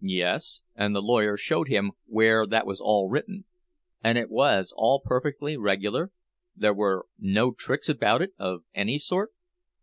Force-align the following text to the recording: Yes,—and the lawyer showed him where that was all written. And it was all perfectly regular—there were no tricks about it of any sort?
Yes,—and 0.00 0.96
the 0.96 1.02
lawyer 1.02 1.36
showed 1.36 1.68
him 1.68 1.92
where 2.06 2.46
that 2.46 2.64
was 2.66 2.80
all 2.80 3.10
written. 3.10 3.44
And 4.02 4.16
it 4.16 4.30
was 4.30 4.72
all 4.74 5.02
perfectly 5.04 5.58
regular—there 5.58 6.72
were 6.74 7.04
no 7.18 7.52
tricks 7.52 7.90
about 7.90 8.22
it 8.22 8.32
of 8.38 8.62
any 8.74 8.98
sort? 8.98 9.34